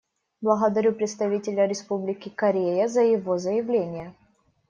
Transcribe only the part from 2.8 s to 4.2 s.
за его заявление.